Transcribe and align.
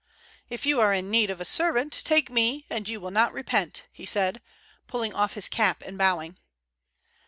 "If 0.49 0.65
you 0.65 0.81
are 0.81 0.95
in 0.95 1.11
need 1.11 1.29
of 1.29 1.39
a 1.39 1.45
servant, 1.45 1.93
take 2.03 2.31
me, 2.31 2.65
and 2.71 2.89
you 2.89 2.99
will 2.99 3.11
not 3.11 3.33
repent," 3.33 3.85
he 3.91 4.07
said, 4.07 4.41
pulling 4.87 5.13
off 5.13 5.33
his 5.35 5.47
cap 5.47 5.83
and 5.85 5.95
bowing. 5.95 6.39